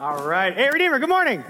[0.00, 0.54] All right.
[0.54, 1.42] Hey, Redeemer, good morning.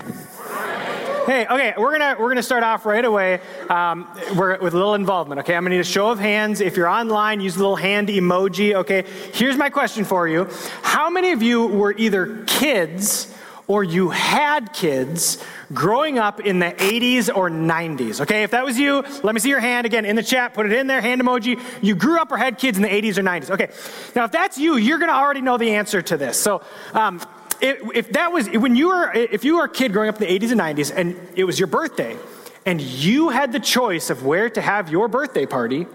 [1.27, 3.40] Hey, okay, we're gonna we're gonna start off right away.
[3.68, 5.40] Um, we're with a little involvement.
[5.40, 6.62] Okay, I'm gonna need a show of hands.
[6.62, 8.72] If you're online, use the little hand emoji.
[8.72, 10.48] Okay, here's my question for you:
[10.80, 13.34] How many of you were either kids
[13.66, 15.45] or you had kids
[15.75, 18.23] growing up in the 80s or 90s?
[18.23, 20.55] Okay, if that was you, let me see your hand again in the chat.
[20.55, 21.61] Put it in there, hand emoji.
[21.83, 23.51] You grew up or had kids in the 80s or 90s.
[23.51, 23.69] Okay,
[24.17, 26.41] now if that's you, you're gonna already know the answer to this.
[26.41, 26.62] So.
[26.95, 27.21] Um,
[27.61, 30.38] if that was when you were if you were a kid growing up in the
[30.38, 32.16] 80s and 90s and it was your birthday
[32.66, 35.86] and you had the choice of where to have your birthday party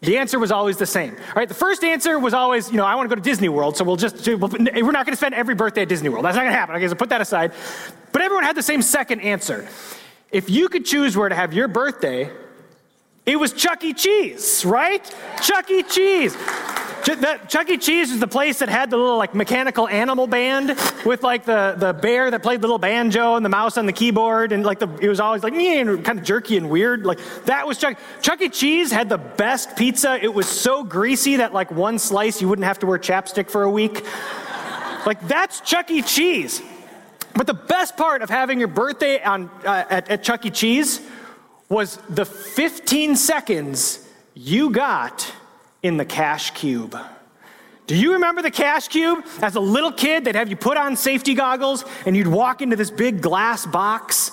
[0.00, 1.16] the answer was always the same.
[1.16, 3.48] All right the first answer was always you know i want to go to disney
[3.48, 6.24] world so we'll just we're not going to spend every birthday at disney world.
[6.24, 7.52] That's not going to happen okay so put that aside.
[8.12, 9.68] But everyone had the same second answer.
[10.30, 12.30] If you could choose where to have your birthday
[13.28, 16.36] it was chuck e cheese right chuck e cheese
[17.48, 17.78] Chuck E.
[17.78, 21.74] Cheese is the place that had the little like mechanical animal band with like the,
[21.78, 24.78] the bear that played the little banjo and the mouse on the keyboard and like
[24.78, 27.06] the it was always like and kind of jerky and weird.
[27.06, 27.98] Like that was Chuck.
[28.20, 28.48] Chuck E.
[28.48, 30.22] Cheese had the best pizza.
[30.22, 33.62] It was so greasy that like one slice you wouldn't have to wear chapstick for
[33.62, 34.04] a week.
[35.06, 36.02] like that's Chuck E.
[36.02, 36.60] Cheese.
[37.34, 40.50] But the best part of having your birthday on uh, at, at Chuck E.
[40.50, 41.00] Cheese
[41.68, 45.32] was the 15 seconds you got
[45.82, 46.96] in the cash cube.
[47.86, 49.24] Do you remember the cash cube?
[49.40, 52.76] As a little kid, they'd have you put on safety goggles and you'd walk into
[52.76, 54.30] this big glass box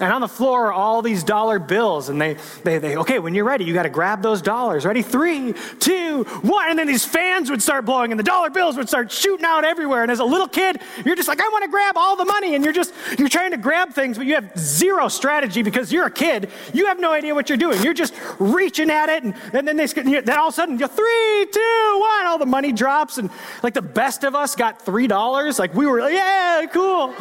[0.00, 2.08] and on the floor are all these dollar bills.
[2.08, 4.84] And they, they, they okay, when you're ready, you got to grab those dollars.
[4.84, 5.02] Ready?
[5.02, 6.70] Three, two, one.
[6.70, 9.64] And then these fans would start blowing and the dollar bills would start shooting out
[9.64, 10.02] everywhere.
[10.02, 12.54] And as a little kid, you're just like, I want to grab all the money.
[12.54, 16.06] And you're just, you're trying to grab things, but you have zero strategy because you're
[16.06, 16.50] a kid.
[16.72, 17.82] You have no idea what you're doing.
[17.82, 19.24] You're just reaching at it.
[19.24, 22.26] And, and then they, then all of a sudden, you're three, two, one.
[22.26, 23.18] All the money drops.
[23.18, 23.30] And
[23.62, 25.58] like the best of us got $3.
[25.58, 27.14] Like we were like, yeah, cool.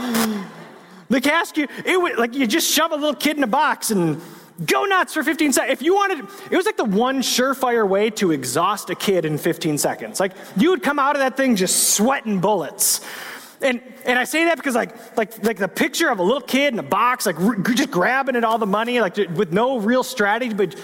[1.09, 4.22] The casket, it was like you just shove a little kid in a box and
[4.66, 5.72] go nuts for 15 seconds.
[5.72, 6.19] If you wanted,
[6.52, 10.20] it was like the one surefire way to exhaust a kid in 15 seconds.
[10.20, 13.02] Like you would come out of that thing just sweating bullets.
[13.61, 16.73] And, and I say that because like, like, like the picture of a little kid
[16.73, 17.37] in a box, like
[17.76, 20.76] just grabbing at all the money, like with no real strategy, but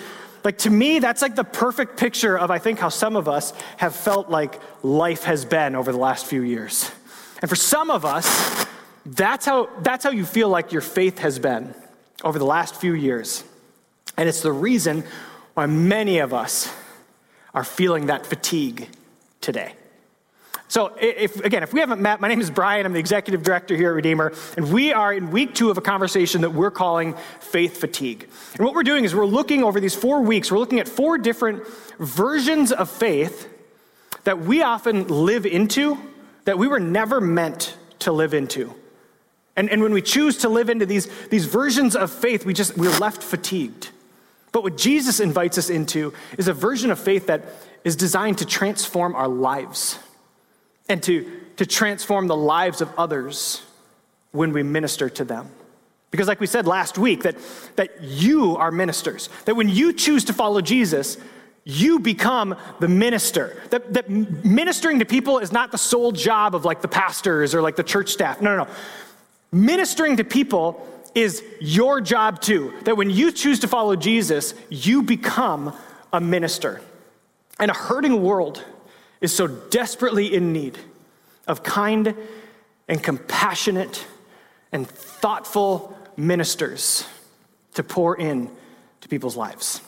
[0.43, 3.53] like to me, that's like the perfect picture of I think how some of us
[3.77, 6.91] have felt like life has been over the last few years.
[7.41, 8.65] And for some of us,
[9.05, 11.73] that's how, that's how you feel like your faith has been
[12.23, 13.43] over the last few years.
[14.17, 15.03] And it's the reason
[15.53, 16.73] why many of us
[17.53, 18.89] are feeling that fatigue
[19.41, 19.73] today.
[20.67, 22.87] So, if, again, if we haven't met, my name is Brian.
[22.87, 25.81] I'm the executive director here at Redeemer, and we are in week two of a
[25.81, 28.27] conversation that we're calling faith fatigue.
[28.55, 31.19] And what we're doing is we're looking over these four weeks, we're looking at four
[31.19, 31.67] different
[31.99, 33.47] versions of faith
[34.23, 35.95] that we often live into
[36.45, 38.73] that we were never meant to live into.
[39.55, 42.77] And, and when we choose to live into these, these versions of faith, we just,
[42.77, 43.89] we're left fatigued.
[44.51, 47.43] But what Jesus invites us into is a version of faith that
[47.83, 49.99] is designed to transform our lives
[50.89, 53.63] and to, to transform the lives of others
[54.31, 55.49] when we minister to them.
[56.11, 57.35] Because, like we said last week, that,
[57.75, 61.17] that you are ministers, that when you choose to follow Jesus,
[61.63, 63.59] you become the minister.
[63.71, 67.61] That, that ministering to people is not the sole job of like the pastors or
[67.61, 68.41] like the church staff.
[68.41, 68.69] No, no, no.
[69.53, 72.73] Ministering to people is your job too.
[72.85, 75.75] That when you choose to follow Jesus, you become
[76.11, 76.81] a minister.
[77.59, 78.63] And a hurting world
[79.21, 80.77] is so desperately in need
[81.47, 82.15] of kind
[82.87, 84.05] and compassionate
[84.71, 87.05] and thoughtful ministers
[87.75, 88.49] to pour in
[89.01, 89.81] to people's lives.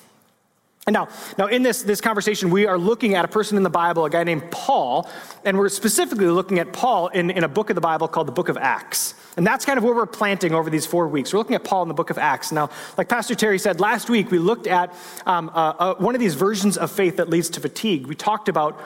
[0.87, 1.07] And now,
[1.39, 4.09] now in this, this conversation, we are looking at a person in the Bible, a
[4.09, 5.09] guy named Paul,
[5.43, 8.31] and we're specifically looking at Paul in, in a book of the Bible called the
[8.31, 9.15] book of Acts.
[9.35, 11.33] And that's kind of where we're planting over these four weeks.
[11.33, 12.51] We're looking at Paul in the book of Acts.
[12.51, 12.69] Now,
[12.99, 14.93] like Pastor Terry said, last week we looked at
[15.25, 18.05] um, uh, uh, one of these versions of faith that leads to fatigue.
[18.05, 18.79] We talked about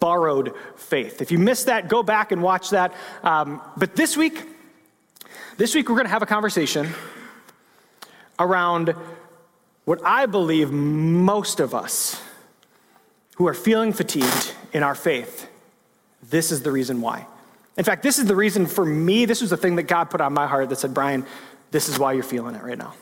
[0.00, 1.20] borrowed faith.
[1.20, 2.94] If you missed that, go back and watch that.
[3.22, 4.42] Um, but this week,
[5.58, 6.88] this week we're going to have a conversation
[8.38, 8.94] around
[9.84, 12.22] what I believe most of us
[13.36, 15.48] who are feeling fatigued in our faith,
[16.22, 17.26] this is the reason why.
[17.76, 20.20] In fact, this is the reason for me, this was the thing that God put
[20.20, 21.26] on my heart that said, Brian,
[21.70, 22.94] this is why you're feeling it right now.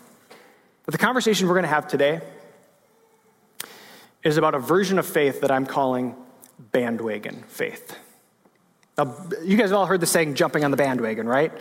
[0.86, 2.20] But the conversation we're going to have today
[4.22, 6.14] is about a version of faith that I'm calling
[6.58, 7.96] bandwagon faith.
[8.96, 11.52] Now, you guys have all heard the saying jumping on the bandwagon, right?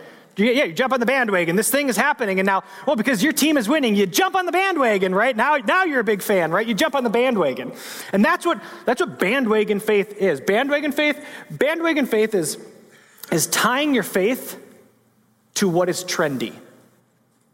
[0.44, 1.56] Yeah, you jump on the bandwagon.
[1.56, 4.46] This thing is happening, and now, well, because your team is winning, you jump on
[4.46, 5.36] the bandwagon, right?
[5.36, 6.66] Now, now you're a big fan, right?
[6.66, 7.72] You jump on the bandwagon,
[8.12, 10.40] and that's what that's what bandwagon faith is.
[10.40, 12.58] Bandwagon faith, bandwagon faith is
[13.30, 14.58] is tying your faith
[15.54, 16.54] to what is trendy.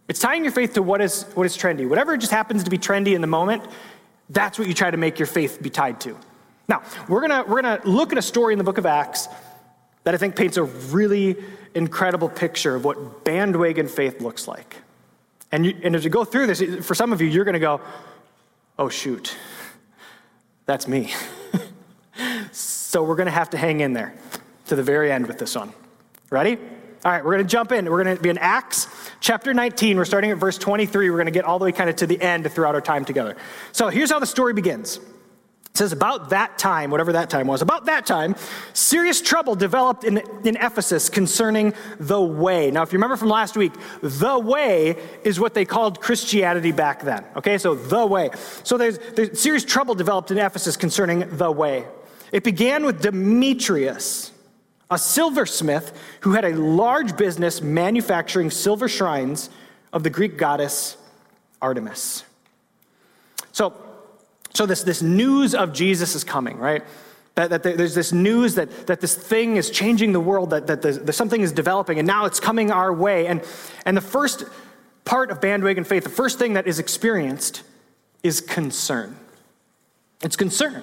[0.08, 1.88] It's tying your faith to what is, what is trendy.
[1.88, 3.64] Whatever just happens to be trendy in the moment,
[4.30, 6.16] that's what you try to make your faith be tied to.
[6.68, 9.28] Now, we're gonna, we're gonna look at a story in the book of Acts
[10.06, 11.34] that I think paints a really
[11.74, 14.76] incredible picture of what bandwagon faith looks like.
[15.50, 17.80] And, you, and as you go through this, for some of you, you're gonna go,
[18.78, 19.36] oh, shoot,
[20.64, 21.12] that's me.
[22.52, 24.14] so we're gonna have to hang in there
[24.66, 25.72] to the very end with this one.
[26.30, 26.56] Ready?
[27.04, 27.84] All right, we're going to jump in.
[27.84, 28.88] We're going to be in Acts
[29.20, 29.96] chapter 19.
[29.96, 31.10] We're starting at verse 23.
[31.10, 33.04] We're going to get all the way kind of to the end throughout our time
[33.04, 33.36] together.
[33.70, 34.98] So here's how the story begins.
[35.76, 38.34] It says, about that time, whatever that time was, about that time,
[38.72, 42.70] serious trouble developed in, in Ephesus concerning the way.
[42.70, 47.02] Now, if you remember from last week, the way is what they called Christianity back
[47.02, 47.26] then.
[47.36, 48.30] Okay, so the way.
[48.62, 51.84] So there's, there's serious trouble developed in Ephesus concerning the way.
[52.32, 54.32] It began with Demetrius
[54.90, 59.50] a silversmith who had a large business manufacturing silver shrines
[59.92, 60.96] of the Greek goddess
[61.60, 62.24] Artemis.
[63.52, 63.85] So,
[64.56, 66.82] so this, this news of Jesus is coming, right?
[67.34, 71.12] That, that there's this news that, that this thing is changing the world, that, that
[71.12, 73.26] something is developing, and now it's coming our way.
[73.26, 73.42] And,
[73.84, 74.44] and the first
[75.04, 77.62] part of bandwagon faith, the first thing that is experienced
[78.22, 79.16] is concern.
[80.22, 80.82] It's concern.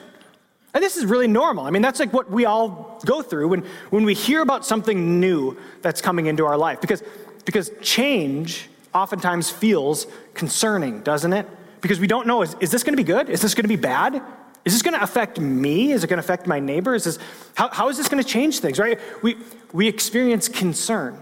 [0.75, 1.65] And this is really normal.
[1.65, 5.19] I mean, that's like what we all go through when, when we hear about something
[5.19, 6.79] new that's coming into our life.
[6.81, 7.01] Because,
[7.45, 10.05] because change oftentimes feels
[10.35, 11.47] concerning, doesn't it?
[11.83, 13.29] Because we don't know is, is this going to be good?
[13.29, 14.23] Is this going to be bad?
[14.63, 15.91] Is this going to affect me?
[15.91, 16.95] Is it going to affect my neighbor?
[16.95, 17.19] Is this,
[17.55, 18.97] how, how is this going to change things, right?
[19.21, 19.35] We,
[19.73, 21.21] we experience concern.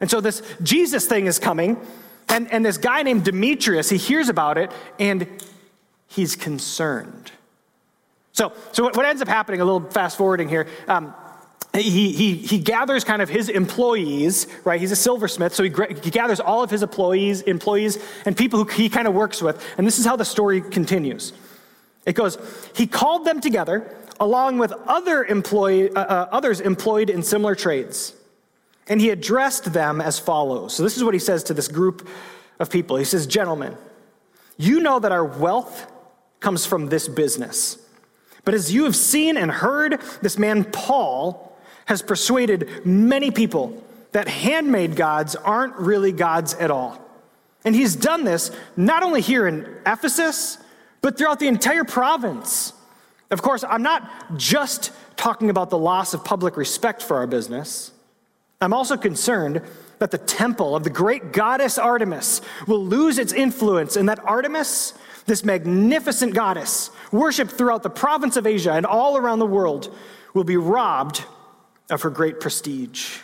[0.00, 1.80] And so this Jesus thing is coming,
[2.28, 5.28] and, and this guy named Demetrius, he hears about it, and
[6.08, 7.30] he's concerned.
[8.32, 11.14] So, so what ends up happening, a little fast forwarding here, um,
[11.74, 14.78] he, he, he gathers kind of his employees, right?
[14.78, 15.70] He's a silversmith, so he,
[16.02, 19.64] he gathers all of his employees, employees and people who he kind of works with.
[19.78, 21.32] And this is how the story continues.
[22.04, 22.36] It goes,
[22.76, 28.14] he called them together along with other employee, uh, uh, others employed in similar trades.
[28.88, 30.74] And he addressed them as follows.
[30.74, 32.06] So this is what he says to this group
[32.58, 32.96] of people.
[32.96, 33.76] He says, Gentlemen,
[34.58, 35.90] you know that our wealth
[36.40, 37.78] comes from this business.
[38.44, 41.51] But as you have seen and heard, this man Paul
[41.86, 43.82] has persuaded many people
[44.12, 46.98] that handmade gods aren't really gods at all.
[47.64, 50.58] And he's done this not only here in Ephesus,
[51.00, 52.72] but throughout the entire province.
[53.30, 57.92] Of course, I'm not just talking about the loss of public respect for our business.
[58.60, 59.62] I'm also concerned
[59.98, 64.94] that the temple of the great goddess Artemis will lose its influence and that Artemis,
[65.26, 69.94] this magnificent goddess, worshiped throughout the province of Asia and all around the world,
[70.34, 71.24] will be robbed
[71.90, 73.18] of her great prestige.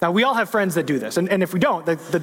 [0.00, 2.22] Now, we all have friends that do this, and, and if we don't, the, the,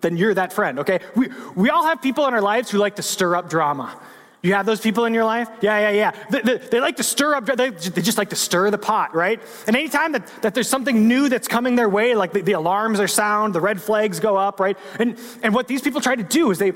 [0.00, 1.00] then you're that friend, okay?
[1.14, 3.98] We, we all have people in our lives who like to stir up drama.
[4.42, 5.48] You have those people in your life?
[5.60, 6.24] Yeah, yeah, yeah.
[6.30, 9.14] They, they, they, like to stir up, they, they just like to stir the pot,
[9.14, 9.40] right?
[9.66, 13.00] And anytime that, that there's something new that's coming their way, like the, the alarms
[13.00, 14.78] are sound, the red flags go up, right?
[14.98, 16.70] And, and what these people try to do is they,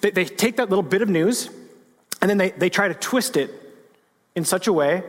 [0.00, 1.50] they, they take that little bit of news
[2.20, 3.50] and then they, they try to twist it
[4.34, 5.04] in such a way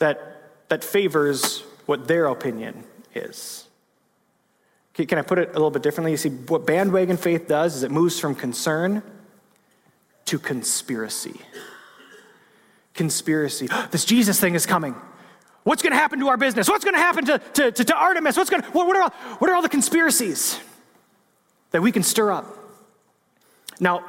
[0.00, 0.33] that,
[0.68, 2.84] that favors what their opinion
[3.14, 3.66] is.
[4.94, 6.12] Can I put it a little bit differently?
[6.12, 9.02] You see, what bandwagon faith does is it moves from concern
[10.26, 11.40] to conspiracy.
[12.94, 13.68] Conspiracy.
[13.90, 14.94] This Jesus thing is coming.
[15.64, 16.68] What's going to happen to our business?
[16.68, 18.36] What's going to happen to, to, to, to Artemis?
[18.36, 20.60] What's going to, what, what, are all, what are all the conspiracies
[21.70, 22.46] that we can stir up?
[23.80, 24.04] Now,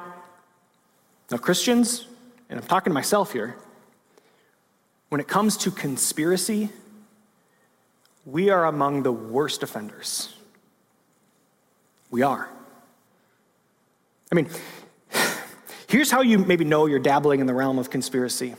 [1.32, 2.06] now, Christians,
[2.50, 3.56] and I'm talking to myself here,
[5.10, 6.70] when it comes to conspiracy,
[8.26, 10.34] we are among the worst offenders.
[12.10, 12.50] We are.
[14.32, 14.50] I mean,
[15.88, 18.56] Here's how you maybe know you're dabbling in the realm of conspiracy.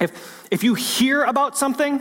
[0.00, 2.00] If, if you hear about something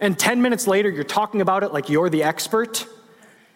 [0.00, 2.86] and 10 minutes later you're talking about it like you're the expert,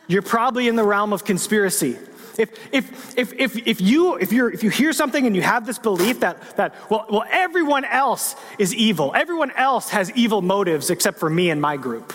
[0.06, 1.98] you're probably in the realm of conspiracy.
[2.38, 5.66] If, if, if, if, if, you, if, you're, if you hear something and you have
[5.66, 10.88] this belief that, that well, well, everyone else is evil, everyone else has evil motives
[10.88, 12.12] except for me and my group,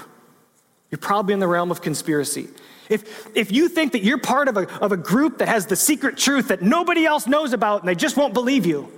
[0.90, 2.48] you're probably in the realm of conspiracy.
[2.90, 5.76] If, if you think that you're part of a, of a group that has the
[5.76, 8.90] secret truth that nobody else knows about and they just won't believe you,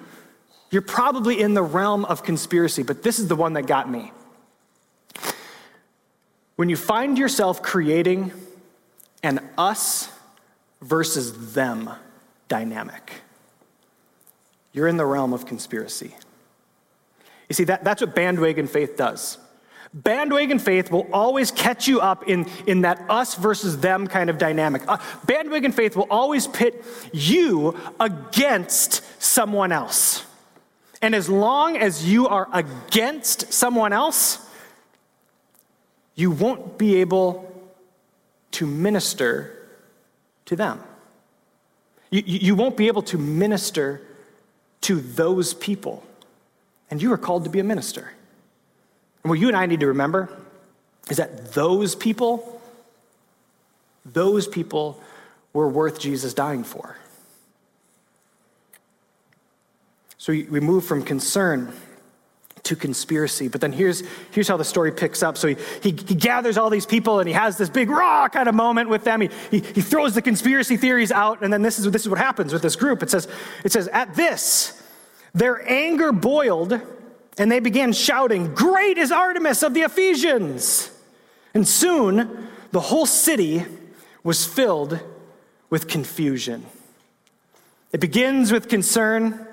[0.70, 2.84] you're probably in the realm of conspiracy.
[2.84, 4.12] But this is the one that got me.
[6.56, 8.32] When you find yourself creating
[9.24, 10.10] an us
[10.86, 11.90] versus them
[12.48, 13.12] dynamic,
[14.72, 16.16] you're in the realm of conspiracy.
[17.50, 19.38] You see, that, that's what bandwagon faith does.
[19.94, 24.38] Bandwagon faith will always catch you up in, in that us versus them kind of
[24.38, 24.84] dynamic.
[24.88, 30.26] Uh, bandwagon faith will always pit you against someone else.
[31.02, 34.46] And as long as you are against someone else,
[36.16, 37.52] you won't be able
[38.52, 39.55] to minister
[40.46, 40.82] to them.
[42.10, 44.02] You, you won't be able to minister
[44.82, 46.04] to those people.
[46.90, 48.12] And you are called to be a minister.
[49.24, 50.30] And what you and I need to remember
[51.10, 52.62] is that those people,
[54.06, 55.02] those people
[55.54, 56.98] were worth Jesus dying for.
[60.18, 61.74] So we move from concern
[62.66, 63.48] to conspiracy.
[63.48, 65.38] But then here's, here's how the story picks up.
[65.38, 68.50] So he, he, he, gathers all these people and he has this big raw kind
[68.50, 69.22] of moment with them.
[69.22, 72.18] He, he, he throws the conspiracy theories out, and then this is, this is what
[72.18, 73.04] happens with this group.
[73.04, 73.28] It says,
[73.64, 74.82] it says, At this,
[75.34, 76.80] their anger boiled
[77.38, 80.92] and they began shouting, Great is Artemis of the Ephesians!
[81.54, 83.66] And soon the whole city
[84.24, 85.00] was filled
[85.70, 86.66] with confusion.
[87.92, 89.46] It begins with concern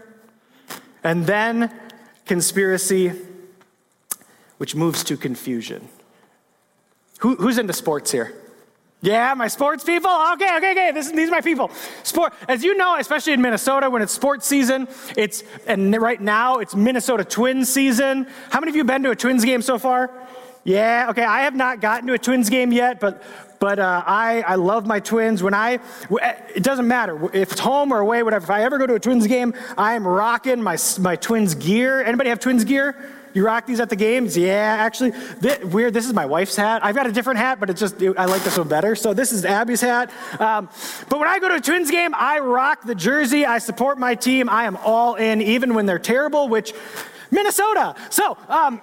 [1.04, 1.72] and then
[2.26, 3.12] conspiracy,
[4.58, 5.88] which moves to confusion.
[7.20, 8.34] Who, who's into sports here?
[9.04, 10.10] Yeah, my sports people?
[10.34, 10.92] Okay, okay, okay.
[10.92, 11.72] This, these are my people.
[12.04, 14.86] Sport, as you know, especially in Minnesota, when it's sports season,
[15.16, 18.28] it's, and right now it's Minnesota Twins season.
[18.50, 20.08] How many of you been to a Twins game so far?
[20.64, 21.24] Yeah, okay.
[21.24, 23.22] I have not gotten to a Twins game yet, but,
[23.58, 25.42] but uh, I, I love my Twins.
[25.42, 25.80] When I,
[26.54, 28.44] it doesn't matter if it's home or away, whatever.
[28.44, 32.02] If I ever go to a Twins game, I am rocking my, my Twins gear.
[32.02, 32.96] Anybody have Twins gear?
[33.34, 34.36] You rock these at the games?
[34.36, 35.94] Yeah, actually, th- weird.
[35.94, 36.84] This is my wife's hat.
[36.84, 38.94] I've got a different hat, but it's just, I like this one better.
[38.94, 40.12] So this is Abby's hat.
[40.38, 40.68] Um,
[41.08, 43.46] but when I go to a Twins game, I rock the jersey.
[43.46, 44.50] I support my team.
[44.50, 46.74] I am all in, even when they're terrible, which
[47.32, 47.96] Minnesota.
[48.10, 48.80] So, um,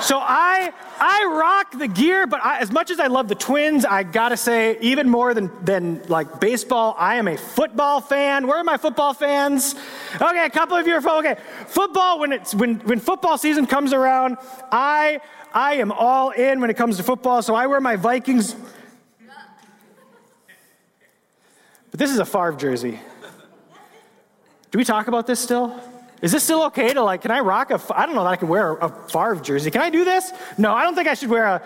[0.00, 3.84] so I I rock the gear, but I, as much as I love the Twins,
[3.84, 8.48] I gotta say, even more than than like baseball, I am a football fan.
[8.48, 9.76] Where are my football fans?
[10.16, 11.36] Okay, a couple of you are okay.
[11.68, 14.38] Football when it's when when football season comes around,
[14.72, 15.20] I
[15.54, 17.42] I am all in when it comes to football.
[17.42, 18.56] So I wear my Vikings.
[21.92, 22.98] But this is a Favre jersey.
[24.72, 25.80] Do we talk about this still?
[26.22, 28.36] Is this still okay to like, can I rock a, I don't know that I
[28.36, 29.70] can wear a, Favre jersey.
[29.70, 30.32] Can I do this?
[30.56, 31.62] No, I don't think I should wear a,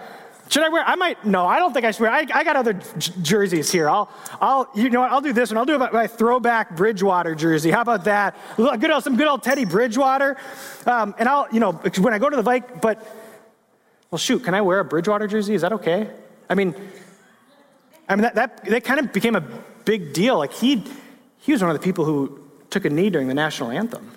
[0.49, 2.57] should I wear, I might, no, I don't think I should wear, I, I got
[2.57, 3.89] other j- jerseys here.
[3.89, 5.59] I'll, I'll, you know what, I'll do this one.
[5.59, 7.71] I'll do my, my throwback Bridgewater jersey.
[7.71, 8.37] How about that?
[8.57, 10.37] Good old, some good old Teddy Bridgewater.
[10.87, 12.99] Um, and I'll, you know, when I go to the bike, but,
[14.11, 15.55] well, shoot, can I wear a Bridgewater jersey?
[15.55, 16.11] Is that okay?
[16.49, 16.75] I mean,
[18.09, 19.45] I mean, that, that, that kind of became a
[19.85, 20.37] big deal.
[20.37, 20.85] Like, he,
[21.39, 22.41] he was one of the people who
[22.71, 24.11] took a knee during the national anthem.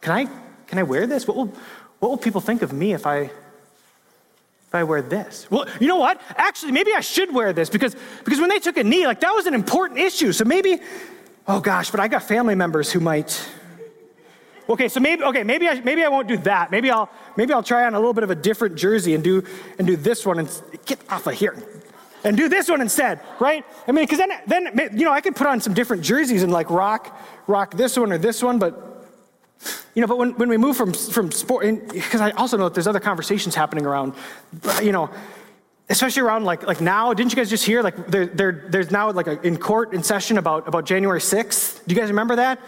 [0.00, 0.28] Can I,
[0.66, 1.26] can I wear this?
[1.26, 1.52] What will,
[1.98, 3.18] what will people think of me if I,
[4.68, 5.50] if I wear this?
[5.50, 6.20] Well, you know what?
[6.36, 9.34] Actually, maybe I should wear this because, because when they took a knee, like that
[9.34, 10.32] was an important issue.
[10.32, 10.80] So maybe,
[11.46, 13.48] oh gosh, but I got family members who might.
[14.68, 16.70] Okay, so maybe okay, maybe I maybe I won't do that.
[16.70, 19.42] Maybe I'll maybe I'll try on a little bit of a different jersey and do
[19.78, 21.56] and do this one and get off of here
[22.24, 23.64] and do this one instead, right?
[23.86, 26.52] I mean, because then then you know I could put on some different jerseys and
[26.52, 28.97] like rock rock this one or this one, but
[29.94, 32.74] you know, but when, when we move from, from sport, because I also know that
[32.74, 34.14] there's other conversations happening around,
[34.82, 35.10] you know,
[35.88, 39.10] especially around like, like now, didn't you guys just hear, like there, there, there's now
[39.10, 41.84] like a, in court in session about, about January 6th?
[41.86, 42.60] Do you guys remember that?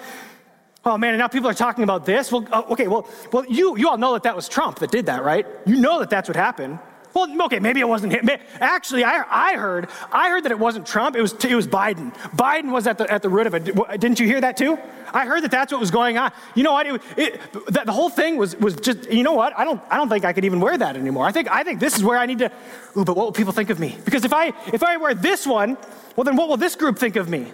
[0.85, 2.33] Oh man, and now people are talking about this.
[2.33, 5.07] Well, oh, okay, well, well, you, you all know that that was Trump that did
[5.07, 5.47] that, right?
[5.67, 6.79] You know that that's what happened.
[7.13, 8.29] Well, okay, maybe it wasn't him.
[8.61, 11.17] Actually, I, I heard, I heard that it wasn't Trump.
[11.17, 12.15] It was, it was Biden.
[12.37, 13.65] Biden was at the, at the root of it.
[14.01, 14.79] Didn't you hear that too?
[15.13, 16.31] I heard that that's what was going on.
[16.55, 16.87] You know what?
[16.87, 19.11] It, it, that the whole thing was, was just.
[19.11, 19.59] You know what?
[19.59, 21.27] I don't, I don't think I could even wear that anymore.
[21.27, 22.53] I think, I think this is where I need to.
[22.97, 23.99] Ooh, but what will people think of me?
[24.05, 25.77] Because if I, if I wear this one,
[26.15, 27.53] well, then what will this group think of me?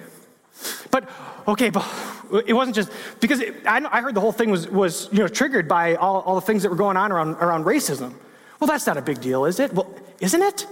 [0.91, 1.09] But
[1.49, 1.87] okay, but
[2.47, 5.29] it wasn't just because it, I, I heard the whole thing was, was you know
[5.29, 8.15] triggered by all, all the things that were going on around, around racism.
[8.61, 9.73] Well, that's not a big deal, is it?
[9.73, 10.67] Well, isn't it?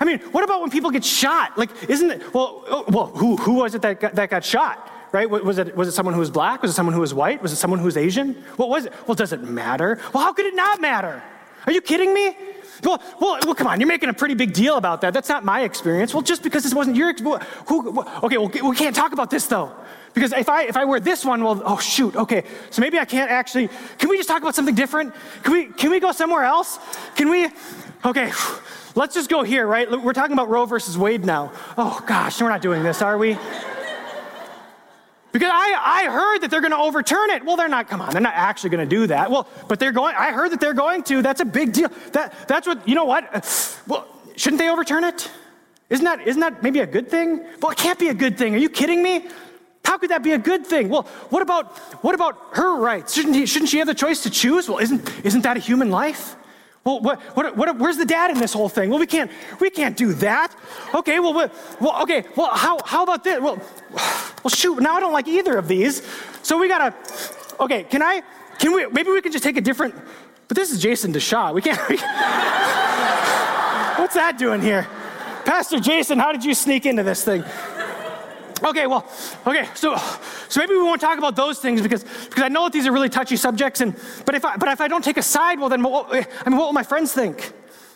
[0.00, 1.56] I mean, what about when people get shot?
[1.56, 2.34] Like, isn't it?
[2.34, 4.90] Well, oh, well, who, who was it that got, that got shot?
[5.12, 5.30] Right?
[5.30, 6.60] Was it, was it someone who was black?
[6.60, 7.40] Was it someone who was white?
[7.40, 8.34] Was it someone who was Asian?
[8.56, 8.92] What was it?
[9.06, 10.00] Well, does it matter?
[10.12, 11.22] Well, how could it not matter?
[11.66, 12.36] Are you kidding me?
[12.84, 15.14] Well, well, well, come on, you're making a pretty big deal about that.
[15.14, 16.12] That's not my experience.
[16.12, 19.46] Well, just because this wasn't your experience, who, okay, well, we can't talk about this
[19.46, 19.72] though.
[20.12, 23.04] Because if I, if I wear this one, well, oh shoot, okay, so maybe I
[23.04, 25.12] can't actually, can we just talk about something different?
[25.42, 26.78] Can we, can we go somewhere else?
[27.16, 27.48] Can we,
[28.04, 28.30] okay,
[28.94, 29.90] let's just go here, right?
[29.90, 31.52] We're talking about Roe versus Wade now.
[31.76, 33.36] Oh gosh, we're not doing this, are we?
[35.34, 37.44] Because I, I heard that they're going to overturn it.
[37.44, 39.32] Well, they're not, come on, they're not actually going to do that.
[39.32, 41.22] Well, but they're going, I heard that they're going to.
[41.22, 41.88] That's a big deal.
[42.12, 43.24] That, that's what, you know what?
[43.88, 45.28] Well, shouldn't they overturn it?
[45.90, 47.44] Isn't that, isn't that maybe a good thing?
[47.60, 48.54] Well, it can't be a good thing.
[48.54, 49.26] Are you kidding me?
[49.84, 50.88] How could that be a good thing?
[50.88, 53.14] Well, what about, what about her rights?
[53.14, 54.68] Shouldn't, he, shouldn't she have the choice to choose?
[54.68, 56.36] Well, isn't, isn't that a human life?
[56.84, 58.90] Well, what, what, what, where's the dad in this whole thing?
[58.90, 60.54] Well, we can't, we can't do that.
[60.94, 61.50] Okay, well,
[61.80, 63.40] well, okay, well, how, how about this?
[63.40, 63.58] Well,
[63.90, 66.02] well, shoot, now I don't like either of these.
[66.42, 66.94] So we gotta,
[67.58, 68.22] okay, can I,
[68.58, 69.94] can we, maybe we can just take a different,
[70.46, 71.54] but this is Jason DeShaw.
[71.54, 71.96] We can't, we,
[74.02, 74.86] what's that doing here?
[75.46, 77.44] Pastor Jason, how did you sneak into this thing?
[78.64, 79.06] Okay, well,
[79.46, 79.96] okay, so
[80.48, 82.92] so maybe we won't talk about those things because because I know that these are
[82.92, 83.94] really touchy subjects, and
[84.24, 86.58] but if I but if I don't take a side, well then what, I mean,
[86.58, 87.52] what will my friends think?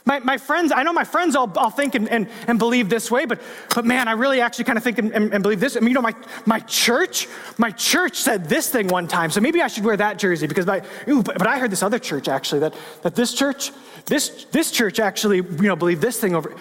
[0.08, 3.10] My, my friends, I know my friends all, all think and, and, and believe this
[3.10, 3.42] way, but,
[3.74, 5.76] but man, I really actually kind of think and, and, and believe this.
[5.76, 6.14] I mean, you know, my,
[6.46, 10.18] my church, my church said this thing one time, so maybe I should wear that
[10.18, 13.34] jersey because my, ooh, but, but I heard this other church actually, that, that this
[13.34, 13.70] church,
[14.06, 16.56] this, this church actually, you know, believe this thing over.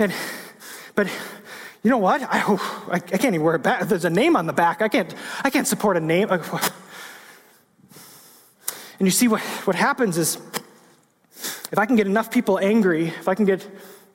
[0.00, 0.12] And,
[0.96, 1.06] but
[1.84, 2.22] you know what?
[2.22, 3.82] I, oh, I, I, can't even wear it back.
[3.82, 4.80] There's a name on the back.
[4.82, 5.14] I can't,
[5.44, 6.28] I can't support a name.
[8.98, 10.38] And you see what, what happens is
[11.70, 13.68] if I can get enough people angry, if I can get,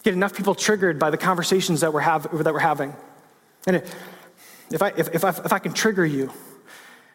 [0.03, 2.95] get enough people triggered by the conversations that we're, have, that we're having,
[3.67, 3.83] and
[4.71, 6.31] if, I, if, if, I, if I can trigger you,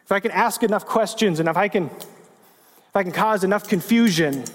[0.05, 3.67] if I can ask enough questions, and if I can, if I can cause enough
[3.67, 4.45] confusion,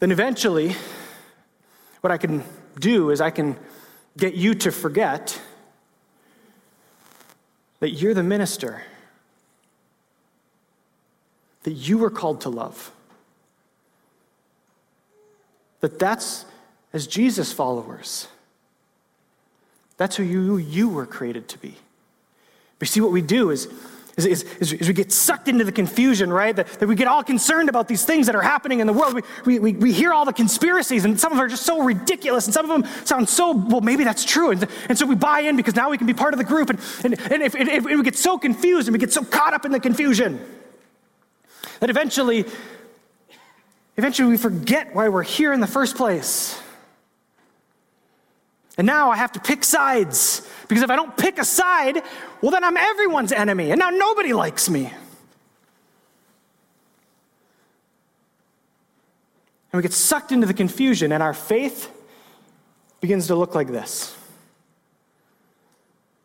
[0.00, 0.74] then eventually
[2.02, 2.44] what I can
[2.78, 3.56] do is I can
[4.16, 5.40] get you to forget
[7.80, 8.82] that you're the minister,
[11.62, 12.92] that you were called to love.
[15.80, 16.44] That that's,
[16.92, 18.28] as Jesus followers,
[19.96, 21.76] that's who you, you were created to be.
[22.78, 23.72] But see, what we do is
[24.16, 26.54] is, is, is, we get sucked into the confusion, right?
[26.54, 29.20] That, that, we get all concerned about these things that are happening in the world.
[29.46, 32.46] We, we, we hear all the conspiracies, and some of them are just so ridiculous,
[32.46, 34.50] and some of them sound so, well, maybe that's true.
[34.50, 36.68] And, and so we buy in because now we can be part of the group.
[36.70, 39.64] And, and, and if, if we get so confused and we get so caught up
[39.64, 40.40] in the confusion
[41.80, 42.44] that eventually,
[43.96, 46.61] eventually we forget why we're here in the first place.
[48.78, 50.48] And now I have to pick sides.
[50.68, 52.02] Because if I don't pick a side,
[52.40, 53.70] well, then I'm everyone's enemy.
[53.70, 54.86] And now nobody likes me.
[59.72, 61.90] And we get sucked into the confusion, and our faith
[63.00, 64.16] begins to look like this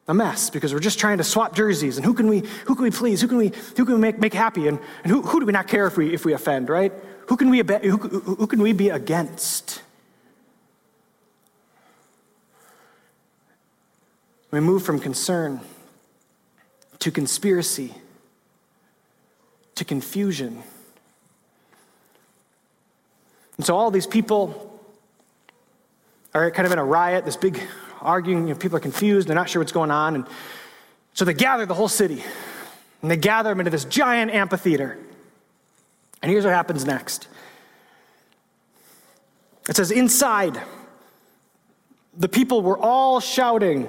[0.07, 2.83] a mess because we're just trying to swap jerseys and who can we who can
[2.83, 5.39] we please who can we who can we make, make happy and, and who, who
[5.39, 6.93] do we not care if we if we offend right
[7.27, 9.81] who can we who, who can we be against
[14.57, 15.61] We move from concern
[16.97, 17.93] to conspiracy
[19.75, 20.63] to confusion.
[23.57, 24.81] And so all these people
[26.33, 27.61] are kind of in a riot, this big
[28.01, 30.15] arguing, you know, people are confused, they're not sure what's going on.
[30.15, 30.25] And
[31.13, 32.23] so they gather the whole city
[33.03, 34.97] and they gather them into this giant amphitheater.
[36.23, 37.27] And here's what happens next
[39.69, 40.59] it says, Inside,
[42.17, 43.87] the people were all shouting,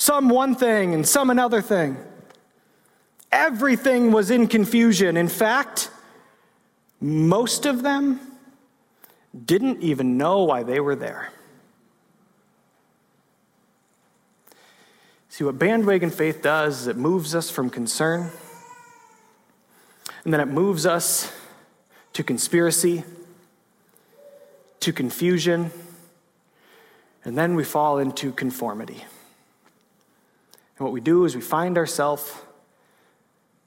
[0.00, 1.94] some one thing and some another thing.
[3.30, 5.14] Everything was in confusion.
[5.18, 5.90] In fact,
[7.02, 8.18] most of them
[9.44, 11.28] didn't even know why they were there.
[15.28, 18.30] See, what bandwagon faith does is it moves us from concern,
[20.24, 21.30] and then it moves us
[22.14, 23.04] to conspiracy,
[24.80, 25.70] to confusion,
[27.22, 29.04] and then we fall into conformity.
[30.80, 32.32] And what we do is we find ourselves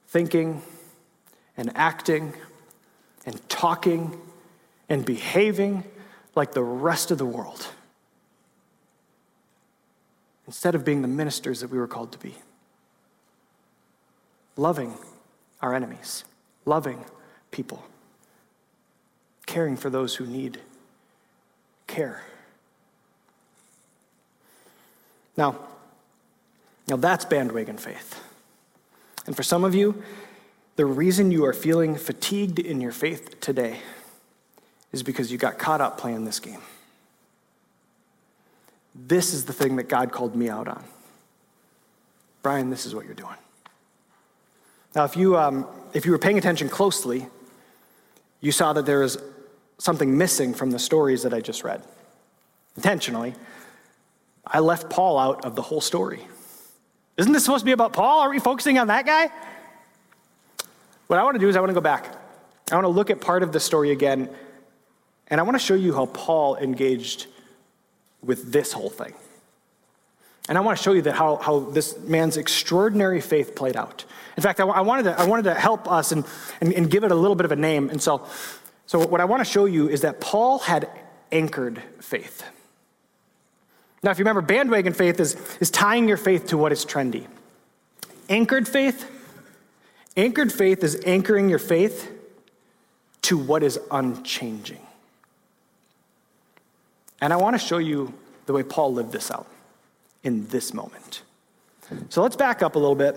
[0.08, 0.64] thinking
[1.56, 2.34] and acting
[3.24, 4.20] and talking
[4.90, 5.84] and behaving
[6.34, 7.68] like the rest of the world
[10.48, 12.34] instead of being the ministers that we were called to be.
[14.58, 14.96] Loving
[15.62, 16.24] our enemies,
[16.66, 17.06] loving
[17.52, 17.86] people,
[19.46, 20.60] caring for those who need
[21.86, 22.24] care.
[25.38, 25.60] Now,
[26.88, 28.22] now that's bandwagon faith.
[29.26, 30.04] And for some of you,
[30.76, 33.80] the reason you are feeling fatigued in your faith today
[34.92, 36.62] is because you got caught up playing this game.
[38.96, 40.84] This is the thing that God called me out on.
[42.42, 43.36] Brian, this is what you're doing.
[44.96, 47.28] Now, if you, um, if you were paying attention closely,
[48.42, 49.18] you saw that there is
[49.80, 51.82] something missing from the stories that I just read.
[52.76, 53.34] Intentionally,
[54.46, 56.20] I left Paul out of the whole story.
[57.18, 58.22] Isn't this supposed to be about Paul?
[58.22, 59.30] Are we focusing on that guy?
[61.08, 62.08] What I want to do is I want to go back.
[62.72, 64.30] I want to look at part of the story again,
[65.28, 67.28] and I want to show you how Paul engaged
[68.24, 69.14] with this whole thing.
[70.50, 74.06] And I want to show you that how, how this man's extraordinary faith played out.
[74.36, 76.26] In fact, I, I wanted, to, I wanted to help us and,
[76.62, 77.90] and, and give it a little bit of a name.
[77.90, 78.26] And so,
[78.86, 80.90] so, what I want to show you is that Paul had
[81.32, 82.44] anchored faith.
[84.04, 87.26] Now, if you remember, bandwagon faith is, is tying your faith to what is trendy.
[88.28, 89.10] Anchored faith,
[90.18, 92.12] anchored faith is anchoring your faith
[93.24, 94.86] to what is unchanging.
[97.22, 98.14] And I want to show you
[98.46, 99.48] the way Paul lived this out
[100.24, 101.22] in this moment.
[102.10, 103.16] So let's back up a little bit,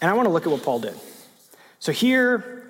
[0.00, 0.94] and I want to look at what Paul did.
[1.78, 2.63] So here,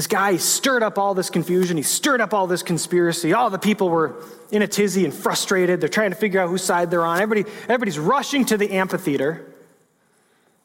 [0.00, 1.76] this guy stirred up all this confusion.
[1.76, 3.34] He stirred up all this conspiracy.
[3.34, 5.78] All the people were in a tizzy and frustrated.
[5.78, 7.20] They're trying to figure out whose side they're on.
[7.20, 9.44] Everybody, everybody's rushing to the amphitheater.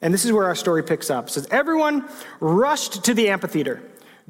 [0.01, 1.27] And this is where our story picks up.
[1.27, 2.07] It says, Everyone
[2.39, 3.81] rushed to the amphitheater,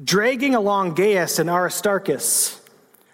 [0.02, 2.60] dragging along Gaius and Aristarchus,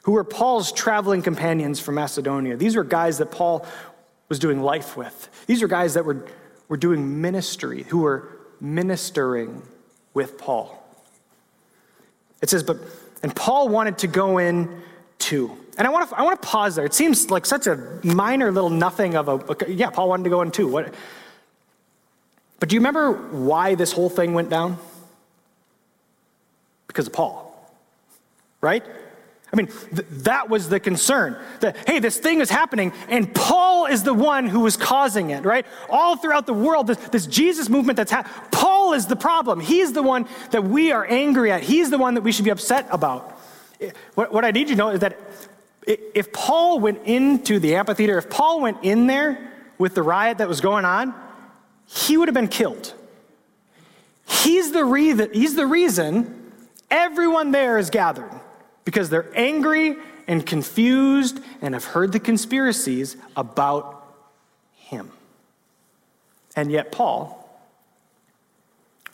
[0.04, 2.56] who were Paul's traveling companions from Macedonia.
[2.56, 3.66] These were guys that Paul
[4.30, 5.28] was doing life with.
[5.46, 6.24] These were guys that were,
[6.68, 8.30] were doing ministry, who were
[8.62, 9.60] ministering
[10.14, 10.81] with Paul.
[12.42, 12.76] It says, but,
[13.22, 14.82] and Paul wanted to go in
[15.18, 15.56] too.
[15.78, 16.84] And I want to, I want to pause there.
[16.84, 20.42] It seems like such a minor little nothing of a, yeah, Paul wanted to go
[20.42, 20.68] in too.
[20.68, 20.92] What?
[22.60, 24.76] But do you remember why this whole thing went down?
[26.88, 27.72] Because of Paul,
[28.60, 28.84] right?
[29.52, 31.36] I mean, th- that was the concern.
[31.60, 35.44] That, hey, this thing is happening, and Paul is the one who is causing it,
[35.44, 35.66] right?
[35.90, 39.60] All throughout the world, this, this Jesus movement that's happening, Paul is the problem.
[39.60, 41.62] He's the one that we are angry at.
[41.62, 43.38] He's the one that we should be upset about.
[44.14, 45.18] What, what I need you to know is that
[45.86, 50.48] if Paul went into the amphitheater, if Paul went in there with the riot that
[50.48, 51.14] was going on,
[51.86, 52.94] he would have been killed.
[54.26, 56.52] He's the, re- he's the reason
[56.90, 58.30] everyone there is gathered
[58.84, 64.04] because they're angry and confused and have heard the conspiracies about
[64.74, 65.10] him.
[66.54, 67.38] And yet, Paul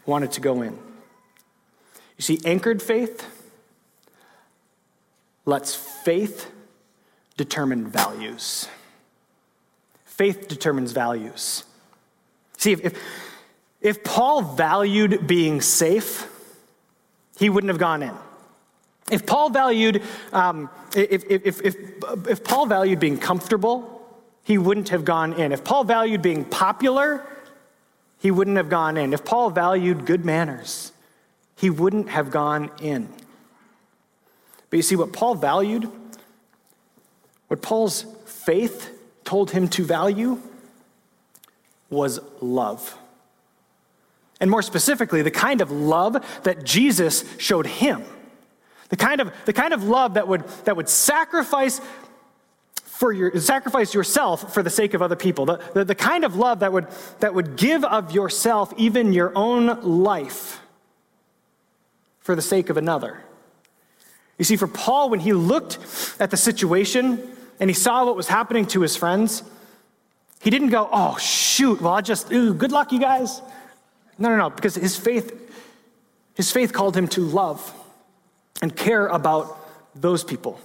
[0.07, 0.73] wanted to go in.
[2.17, 3.25] You see, anchored faith
[5.45, 6.51] lets faith
[7.37, 8.69] determine values.
[10.05, 11.65] Faith determines values.
[12.57, 13.01] See, if,
[13.81, 16.29] if Paul valued being safe,
[17.39, 18.15] he wouldn't have gone in.
[19.11, 23.95] If Paul valued, um, if, if, if, if Paul valued being comfortable,
[24.45, 25.53] he wouldn't have gone in.
[25.53, 27.25] If Paul valued being popular,
[28.19, 29.13] he wouldn't have gone in.
[29.13, 30.93] If Paul valued good manners,
[31.57, 33.09] he wouldn't have gone in.
[34.71, 35.91] But you see, what Paul valued,
[37.49, 38.91] what Paul's faith
[39.25, 40.41] told him to value,
[41.91, 42.97] was love.
[44.41, 48.05] And more specifically, the kind of love that Jesus showed him.
[48.89, 51.81] The kind of, the kind of love that would, that would sacrifice
[52.85, 55.47] for your, sacrifice yourself for the sake of other people.
[55.47, 56.89] The, the, the kind of love that would,
[57.21, 60.61] that would give of yourself, even your own life,
[62.19, 63.23] for the sake of another.
[64.39, 65.79] You see, for Paul, when he looked
[66.19, 69.43] at the situation and he saw what was happening to his friends,
[70.41, 73.43] he didn't go, oh, shoot, well, I just, ooh, good luck, you guys.
[74.19, 75.33] No, no, no, because his faith,
[76.35, 77.75] his faith called him to love
[78.63, 79.59] and care about
[79.95, 80.61] those people.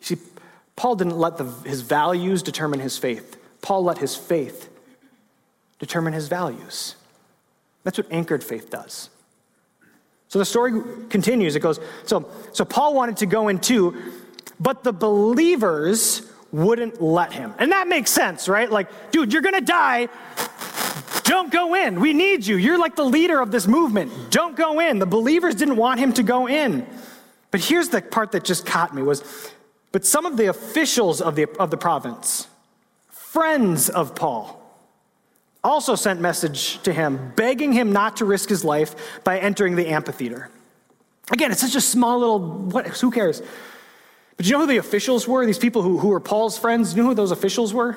[0.00, 0.16] You see,
[0.76, 3.36] Paul didn't let the, his values determine his faith.
[3.60, 4.68] Paul let his faith
[5.78, 6.96] determine his values.
[7.84, 9.10] That's what anchored faith does.
[10.28, 10.72] So the story
[11.10, 11.56] continues.
[11.56, 13.94] It goes, so, so Paul wanted to go in too,
[14.58, 17.54] but the believers wouldn't let him.
[17.58, 18.70] And that makes sense, right?
[18.70, 20.08] Like, dude, you're gonna die.
[21.32, 21.98] Don't go in.
[21.98, 22.56] We need you.
[22.56, 24.12] You're like the leader of this movement.
[24.30, 24.98] Don't go in.
[24.98, 26.86] The believers didn't want him to go in.
[27.50, 29.50] But here's the part that just caught me was
[29.92, 32.48] but some of the officials of the, of the province,
[33.08, 34.60] friends of Paul,
[35.64, 39.86] also sent message to him begging him not to risk his life by entering the
[39.88, 40.50] amphitheater.
[41.30, 43.40] Again, it's such a small little what who cares?
[44.36, 45.46] But you know who the officials were?
[45.46, 47.96] These people who, who were Paul's friends, you know who those officials were?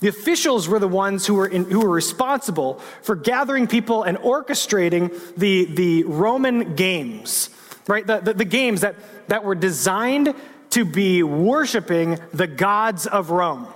[0.00, 4.16] The officials were the ones who were, in, who were responsible for gathering people and
[4.18, 7.50] orchestrating the, the Roman games,
[7.86, 8.06] right?
[8.06, 8.96] The, the, the games that,
[9.28, 10.34] that were designed
[10.70, 13.66] to be worshiping the gods of Rome.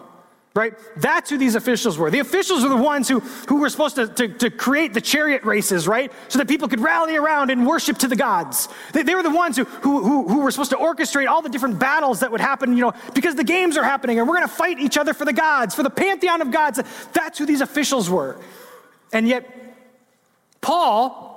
[0.54, 0.74] Right?
[0.96, 2.10] That's who these officials were.
[2.10, 5.44] The officials were the ones who, who were supposed to, to, to, create the chariot
[5.44, 6.12] races, right?
[6.28, 8.68] So that people could rally around and worship to the gods.
[8.92, 11.48] They, they were the ones who, who, who, who, were supposed to orchestrate all the
[11.48, 14.46] different battles that would happen, you know, because the games are happening and we're going
[14.48, 16.80] to fight each other for the gods, for the pantheon of gods.
[17.14, 18.36] That's who these officials were.
[19.12, 19.48] And yet,
[20.60, 21.30] Paul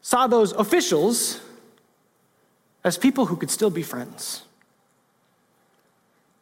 [0.00, 1.40] saw those officials
[2.84, 4.44] as people who could still be friends.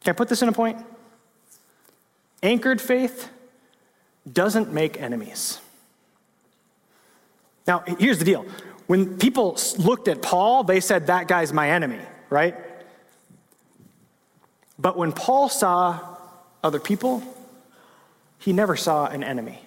[0.01, 0.77] Can I put this in a point?
[2.45, 3.31] Anchored faith
[4.31, 5.59] doesn't make enemies.
[7.65, 8.45] Now, here's the deal.
[8.85, 11.97] When people looked at Paul, they said, That guy's my enemy,
[12.29, 12.55] right?
[14.77, 15.99] But when Paul saw
[16.63, 17.23] other people,
[18.37, 19.64] he never saw an enemy.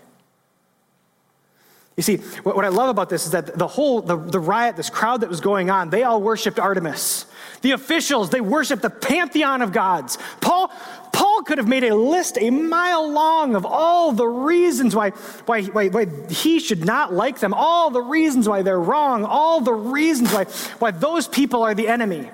[1.99, 4.89] You see, what, I love about this is that the whole, the, the riot, this
[4.89, 7.27] crowd that was going on, they all worshiped Artemis.
[7.63, 10.17] The officials, they worshiped the pantheon of gods.
[10.41, 10.71] Paul,
[11.13, 15.11] Paul could have made a list a mile long of all the reasons why,
[15.47, 19.61] why, why, why he should not like them, all the reasons why they're wrong, all
[19.61, 20.45] the reasons why,
[20.79, 22.31] why those people are the enemy.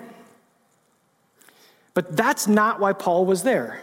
[1.94, 3.80] But that's not why Paul was there.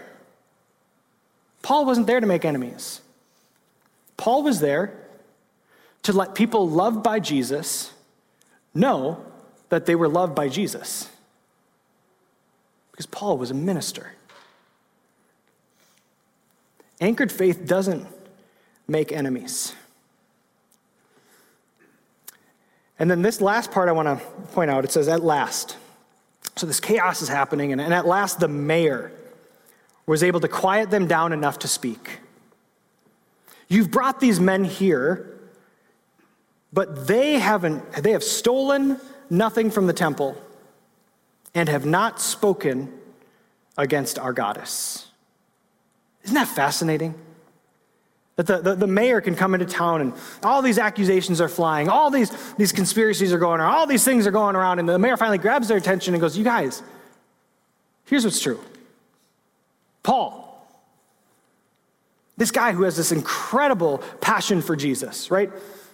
[1.64, 3.02] Paul wasn't there to make enemies.
[4.16, 5.02] Paul was there
[6.04, 7.94] to let people loved by Jesus
[8.74, 9.24] know
[9.70, 11.10] that they were loved by Jesus.
[12.92, 14.14] Because Paul was a minister.
[17.00, 18.08] Anchored faith doesn't
[18.88, 19.74] make enemies.
[23.00, 25.78] And then this last part I want to point out it says, at last.
[26.56, 29.12] So this chaos is happening, and, at last the mayor
[30.06, 32.20] was able to quiet them down enough to speak.
[33.70, 35.40] You've brought these men here
[36.74, 40.38] but they haven't, they have stolen nothing from the temple
[41.54, 42.92] and have not spoken
[43.78, 45.08] against our goddess.
[46.24, 47.16] Isn't that fascinating?
[48.38, 51.90] That the, the, the, mayor can come into town and all these accusations are flying,
[51.90, 54.98] all these, these conspiracies are going around, all these things are going around, and the
[54.98, 56.82] mayor finally grabs their attention and goes, You guys,
[58.06, 58.60] here's what's true.
[60.04, 60.48] Paul,
[62.38, 65.52] this guy who has this incredible passion for Jesus, right?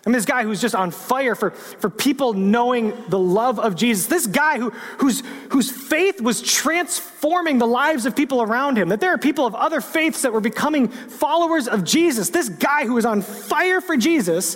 [0.07, 4.07] I this guy who's just on fire for, for people knowing the love of Jesus.
[4.07, 8.87] This guy who, whose, whose faith was transforming the lives of people around him.
[8.87, 12.29] That there are people of other faiths that were becoming followers of Jesus.
[12.29, 14.55] This guy who was on fire for Jesus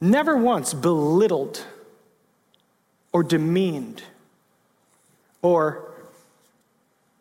[0.00, 1.62] never once belittled
[3.12, 4.02] or demeaned
[5.42, 5.92] or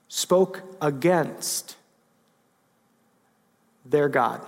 [0.08, 1.76] spoke against
[3.86, 4.42] their God.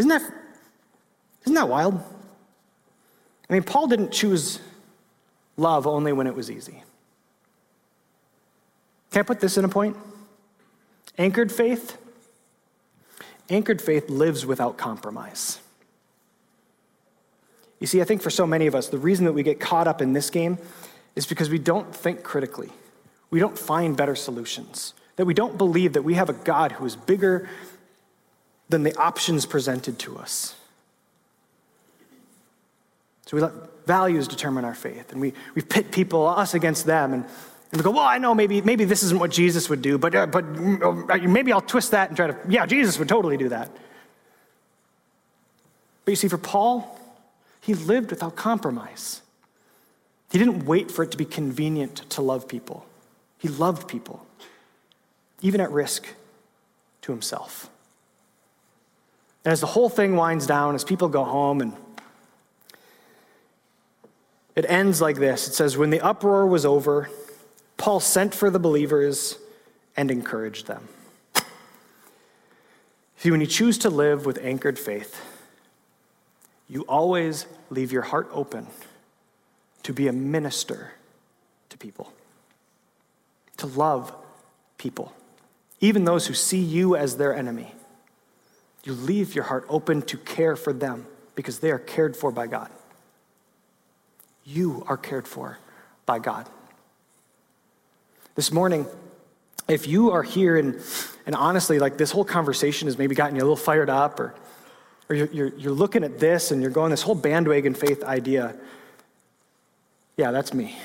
[0.00, 0.22] Isn't that,
[1.42, 2.02] isn't that wild?
[3.50, 4.58] I mean, Paul didn't choose
[5.58, 6.82] love only when it was easy.
[9.10, 9.98] Can I put this in a point?
[11.18, 11.98] Anchored faith.
[13.50, 15.60] Anchored faith lives without compromise.
[17.78, 19.86] You see, I think for so many of us, the reason that we get caught
[19.86, 20.56] up in this game
[21.14, 22.70] is because we don't think critically.
[23.28, 24.94] We don't find better solutions.
[25.16, 27.50] That we don't believe that we have a God who is bigger
[28.70, 30.54] than the options presented to us.
[33.26, 33.52] So we let
[33.86, 37.82] values determine our faith, and we, we pit people, us against them, and, and we
[37.82, 40.44] go, well, I know maybe, maybe this isn't what Jesus would do, but, uh, but
[40.44, 43.70] uh, maybe I'll twist that and try to, yeah, Jesus would totally do that.
[46.04, 46.98] But you see, for Paul,
[47.60, 49.22] he lived without compromise.
[50.30, 52.86] He didn't wait for it to be convenient to love people.
[53.38, 54.26] He loved people,
[55.40, 56.06] even at risk
[57.02, 57.68] to himself.
[59.44, 61.72] And as the whole thing winds down, as people go home, and
[64.54, 67.08] it ends like this it says, When the uproar was over,
[67.76, 69.38] Paul sent for the believers
[69.96, 70.88] and encouraged them.
[73.16, 75.20] See, when you choose to live with anchored faith,
[76.68, 78.66] you always leave your heart open
[79.82, 80.92] to be a minister
[81.68, 82.12] to people,
[83.58, 84.14] to love
[84.78, 85.12] people,
[85.80, 87.74] even those who see you as their enemy.
[88.84, 92.46] You leave your heart open to care for them because they are cared for by
[92.46, 92.70] God.
[94.44, 95.58] You are cared for
[96.06, 96.48] by God.
[98.34, 98.86] This morning,
[99.68, 100.80] if you are here and,
[101.26, 104.34] and honestly, like this whole conversation has maybe gotten you a little fired up, or,
[105.08, 108.56] or you're, you're, you're looking at this and you're going, this whole bandwagon faith idea,
[110.16, 110.76] yeah, that's me.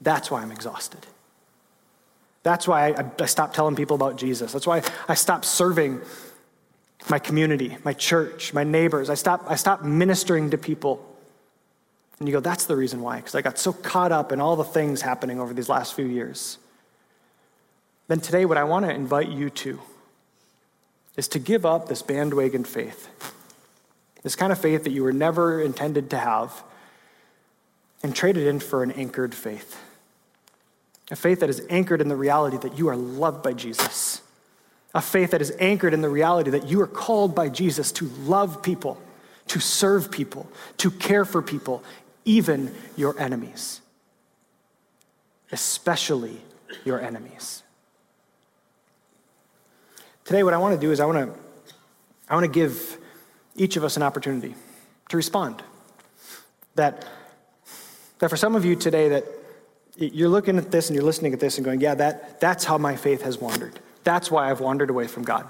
[0.00, 1.06] That's why I'm exhausted.
[2.42, 4.52] That's why I, I stopped telling people about Jesus.
[4.52, 6.00] That's why I stopped serving
[7.08, 9.10] my community, my church, my neighbors.
[9.10, 11.04] I stopped, I stopped ministering to people
[12.18, 14.56] And you go, that's the reason why, because I got so caught up in all
[14.56, 16.58] the things happening over these last few years.
[18.08, 19.80] Then today, what I want to invite you to
[21.16, 23.08] is to give up this bandwagon faith,
[24.22, 26.62] this kind of faith that you were never intended to have,
[28.02, 29.82] and trade it in for an anchored faith.
[31.10, 34.22] A faith that is anchored in the reality that you are loved by Jesus.
[34.96, 38.06] A faith that is anchored in the reality that you are called by Jesus to
[38.24, 38.98] love people,
[39.48, 41.84] to serve people, to care for people,
[42.24, 43.82] even your enemies,
[45.52, 46.40] especially
[46.86, 47.62] your enemies.
[50.24, 51.38] Today, what I want to do is I want to,
[52.30, 52.96] I want to give
[53.54, 54.54] each of us an opportunity
[55.10, 55.62] to respond.
[56.76, 57.06] That,
[58.18, 59.26] that for some of you today, that
[59.98, 62.78] you're looking at this and you're listening at this and going, yeah, that, that's how
[62.78, 63.78] my faith has wandered.
[64.06, 65.48] That's why I've wandered away from God.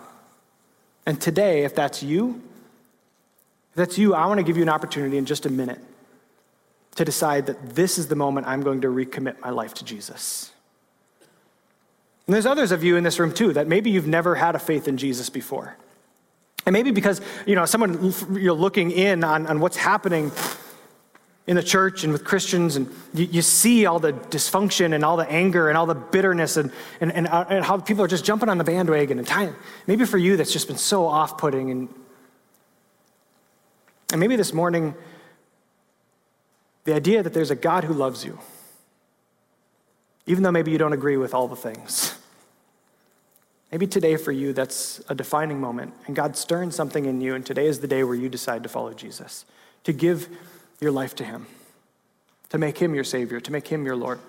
[1.04, 2.40] And today, if that's you,
[3.72, 5.78] if that's you, I want to give you an opportunity in just a minute
[6.94, 10.52] to decide that this is the moment I'm going to recommit my life to Jesus.
[12.26, 14.58] And there's others of you in this room too that maybe you've never had a
[14.58, 15.76] faith in Jesus before.
[16.64, 20.32] And maybe because, you know, someone you're looking in on, on what's happening
[21.46, 25.16] in the church and with Christians, and you, you, see all the dysfunction and all
[25.16, 28.24] the anger and all the bitterness and, and, and, uh, and how people are just
[28.24, 29.18] jumping on the bandwagon.
[29.18, 29.54] And time,
[29.86, 31.70] maybe for you, that's just been so off putting.
[31.70, 31.88] And,
[34.10, 34.94] and maybe this morning,
[36.84, 38.38] the idea that there's a God who loves you,
[40.26, 42.18] even though maybe you don't agree with all the things.
[43.70, 47.44] Maybe today for you, that's a defining moment, and God's stirring something in you, and
[47.44, 49.44] today is the day where you decide to follow Jesus,
[49.84, 50.28] to give
[50.80, 51.46] your life to Him,
[52.50, 54.20] to make Him your Savior, to make Him your Lord.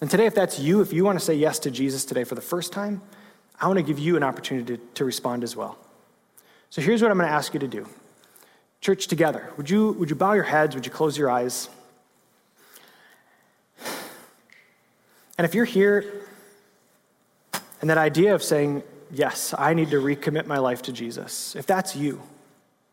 [0.00, 2.34] And today, if that's you, if you want to say yes to Jesus today for
[2.34, 3.02] the first time,
[3.60, 5.76] I want to give you an opportunity to, to respond as well.
[6.70, 7.86] So here's what I'm going to ask you to do.
[8.80, 10.76] Church, together, would you, would you bow your heads?
[10.76, 11.68] Would you close your eyes?
[15.36, 16.04] And if you're here
[17.80, 21.66] and that idea of saying, Yes, I need to recommit my life to Jesus, if
[21.66, 22.20] that's you,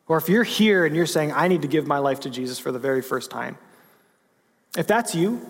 [0.08, 2.60] or if you're here and you're saying, I need to give my life to Jesus
[2.60, 3.58] for the very first time,
[4.78, 5.42] if that's you,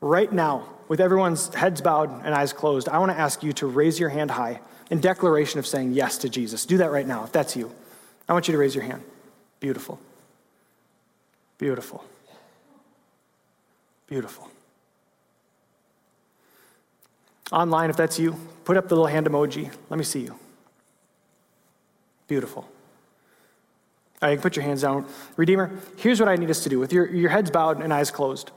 [0.00, 3.66] right now, with everyone's heads bowed and eyes closed, I want to ask you to
[3.66, 4.60] raise your hand high
[4.90, 6.66] in declaration of saying yes to Jesus.
[6.66, 7.72] Do that right now, if that's you.
[8.28, 9.02] I want you to raise your hand.
[9.60, 10.00] Beautiful.
[11.58, 12.04] Beautiful.
[14.06, 14.50] Beautiful.
[17.52, 19.70] Online, if that's you, put up the little hand emoji.
[19.90, 20.38] Let me see you.
[22.26, 22.68] Beautiful.
[24.22, 25.06] All right, put your hands down.
[25.36, 28.10] Redeemer, here's what I need us to do with your, your heads bowed and eyes
[28.10, 28.52] closed.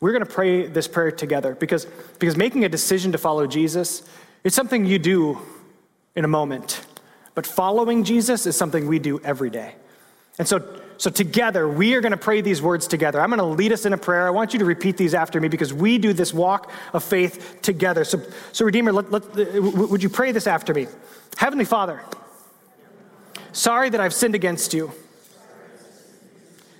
[0.00, 1.86] We're going to pray this prayer together because,
[2.18, 4.02] because making a decision to follow Jesus,
[4.44, 5.38] it's something you do
[6.14, 6.86] in a moment.
[7.34, 9.74] But following Jesus is something we do every day.
[10.38, 10.60] And so
[10.98, 13.20] so, together, we are going to pray these words together.
[13.20, 14.26] I'm going to lead us in a prayer.
[14.26, 17.58] I want you to repeat these after me because we do this walk of faith
[17.62, 18.02] together.
[18.02, 20.88] So, so Redeemer, let, let, uh, would you pray this after me?
[21.36, 22.02] Heavenly Father,
[23.52, 24.92] sorry that I've sinned against you.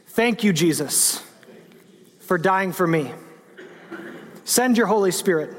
[0.09, 1.23] Thank you, Jesus,
[2.21, 3.13] for dying for me.
[4.45, 5.55] Send your Holy Spirit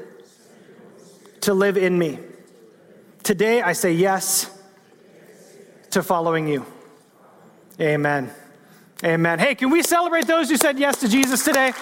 [1.42, 2.18] to live in me.
[3.22, 4.50] Today, I say yes
[5.90, 6.66] to following you.
[7.80, 8.30] Amen.
[9.02, 9.38] Amen.
[9.38, 11.72] Hey, can we celebrate those who said yes to Jesus today?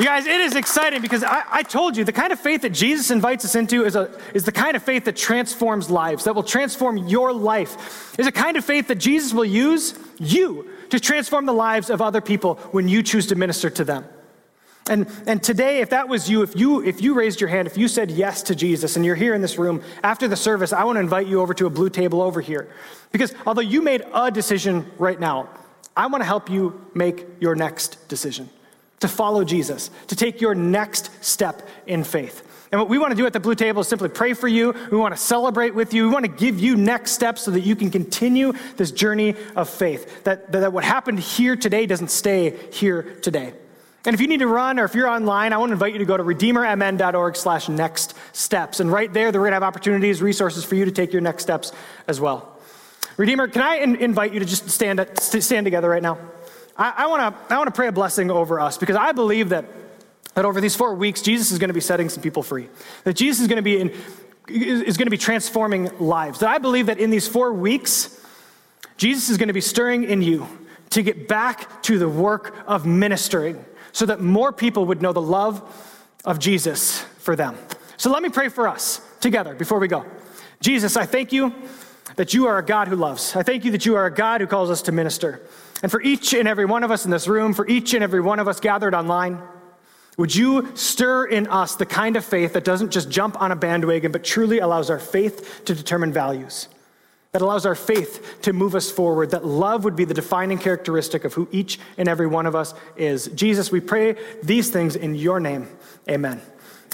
[0.00, 2.70] You guys, it is exciting because I, I, told you the kind of faith that
[2.70, 6.34] Jesus invites us into is, a, is the kind of faith that transforms lives, that
[6.34, 8.18] will transform your life.
[8.18, 12.00] Is a kind of faith that Jesus will use you to transform the lives of
[12.00, 14.06] other people when you choose to minister to them.
[14.88, 17.76] And, and today, if that was you, if you if you raised your hand, if
[17.76, 20.84] you said yes to Jesus and you're here in this room after the service, I
[20.84, 22.72] want to invite you over to a blue table over here.
[23.12, 25.50] Because although you made a decision right now,
[25.94, 28.48] I want to help you make your next decision
[29.00, 32.46] to follow Jesus, to take your next step in faith.
[32.72, 34.74] And what we want to do at the blue table is simply pray for you.
[34.92, 36.04] We want to celebrate with you.
[36.04, 39.68] We want to give you next steps so that you can continue this journey of
[39.68, 40.22] faith.
[40.22, 43.54] That, that what happened here today doesn't stay here today.
[44.06, 45.98] And if you need to run or if you're online, I want to invite you
[45.98, 48.80] to go to redeemermn.org slash next steps.
[48.80, 51.42] And right there, we're going to have opportunities, resources for you to take your next
[51.42, 51.72] steps
[52.06, 52.56] as well.
[53.16, 56.18] Redeemer, can I in- invite you to just stand, stand together right now?
[56.80, 59.66] I, want to I wanna pray a blessing over us because I believe that,
[60.34, 62.68] that over these four weeks, Jesus is going to be setting some people free.
[63.04, 63.90] That Jesus is going to be in,
[64.48, 66.38] is going to be transforming lives.
[66.40, 68.18] That I believe that in these four weeks,
[68.96, 70.46] Jesus is going to be stirring in you
[70.90, 75.20] to get back to the work of ministering so that more people would know the
[75.20, 75.62] love
[76.24, 77.56] of Jesus for them.
[77.96, 80.04] So let me pray for us together before we go.
[80.60, 81.54] Jesus, I thank you
[82.16, 83.36] that you are a God who loves.
[83.36, 85.40] I thank you that you are a God who calls us to minister.
[85.82, 88.20] And for each and every one of us in this room, for each and every
[88.20, 89.40] one of us gathered online,
[90.18, 93.56] would you stir in us the kind of faith that doesn't just jump on a
[93.56, 96.68] bandwagon, but truly allows our faith to determine values?
[97.32, 101.24] That allows our faith to move us forward, that love would be the defining characteristic
[101.24, 103.28] of who each and every one of us is.
[103.28, 105.68] Jesus, we pray these things in your name.
[106.08, 106.42] Amen.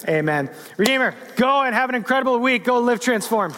[0.06, 0.50] Amen.
[0.76, 2.64] Redeemer, go and have an incredible week.
[2.64, 3.56] Go live transformed.